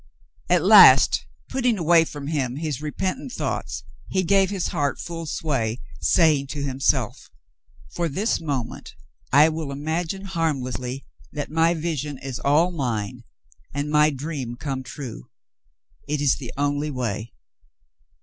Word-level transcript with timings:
At 0.49 0.63
last, 0.63 1.27
putting 1.49 1.77
away 1.77 2.05
from 2.05 2.25
him 2.25 2.55
his 2.55 2.81
repentant 2.81 3.33
thoughts, 3.33 3.83
he 4.09 4.23
gave 4.23 4.49
his 4.49 4.69
heart 4.69 4.97
full 4.99 5.27
sway, 5.27 5.79
saying 5.99 6.47
to 6.47 6.63
himself: 6.63 7.29
"For 7.91 8.09
this 8.09 8.41
mo 8.41 8.63
ment 8.63 8.95
I 9.31 9.47
vnll 9.49 9.71
imagine 9.71 10.23
harmlessly 10.25 11.05
that 11.33 11.51
my 11.51 11.75
vision 11.75 12.17
is 12.17 12.39
all 12.39 12.71
mine 12.71 13.25
and 13.75 13.91
my 13.91 14.09
dream 14.09 14.55
come 14.55 14.81
true. 14.81 15.29
It 16.07 16.19
is 16.19 16.37
the 16.37 16.51
only 16.57 16.89
way." 16.89 17.33